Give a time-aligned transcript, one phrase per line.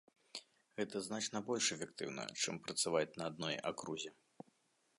[0.79, 4.11] Гэта значна больш эфектыўна, чым працаваць на адной акрузе.